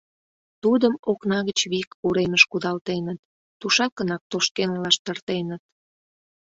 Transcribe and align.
Тудым 0.63 0.93
окна 1.11 1.39
гыч 1.47 1.59
вик 1.71 1.89
уремыш 2.05 2.43
кудалтеныт, 2.51 3.19
тушакынак 3.59 4.21
тошкен 4.31 4.71
лаштыртеныт. 4.83 5.61